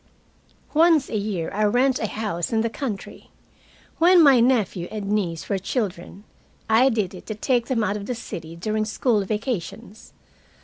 [0.73, 3.29] Once a year I rent a house in the country.
[3.99, 6.23] When my nephew and niece were children,
[6.67, 10.11] I did it to take them out of the city during school vacations.